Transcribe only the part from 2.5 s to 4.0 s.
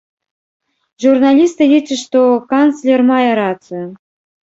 канцлер мае рацыю.